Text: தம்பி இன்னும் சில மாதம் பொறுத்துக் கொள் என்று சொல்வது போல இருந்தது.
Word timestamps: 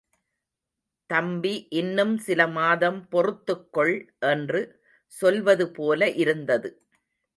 தம்பி 1.09 1.51
இன்னும் 1.71 2.17
சில 2.17 2.47
மாதம் 2.47 3.07
பொறுத்துக் 3.09 3.73
கொள் 3.73 3.93
என்று 4.27 4.61
சொல்வது 5.13 5.71
போல 5.71 6.09
இருந்தது. 6.15 6.71